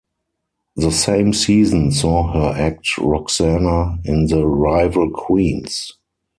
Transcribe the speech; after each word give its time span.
The 0.77 0.89
same 0.91 1.31
season 1.31 1.91
saw 1.91 2.31
her 2.33 2.59
act 2.59 2.97
Roxana 2.97 3.99
in 4.03 4.25
the 4.25 4.47
"Rival 4.47 5.11
Queens". 5.11 5.91